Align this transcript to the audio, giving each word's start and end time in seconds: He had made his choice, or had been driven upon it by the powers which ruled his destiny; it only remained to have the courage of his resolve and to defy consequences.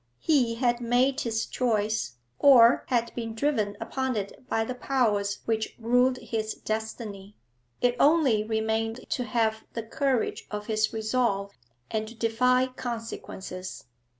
He 0.17 0.55
had 0.55 0.81
made 0.81 1.21
his 1.21 1.45
choice, 1.45 2.17
or 2.39 2.85
had 2.87 3.13
been 3.13 3.35
driven 3.35 3.77
upon 3.79 4.15
it 4.15 4.43
by 4.49 4.63
the 4.65 4.73
powers 4.73 5.41
which 5.45 5.75
ruled 5.77 6.17
his 6.17 6.55
destiny; 6.55 7.35
it 7.81 7.97
only 7.99 8.43
remained 8.43 9.07
to 9.11 9.25
have 9.25 9.63
the 9.73 9.83
courage 9.83 10.47
of 10.49 10.65
his 10.65 10.91
resolve 10.91 11.51
and 11.91 12.07
to 12.07 12.15
defy 12.15 12.65
consequences. 12.65 13.85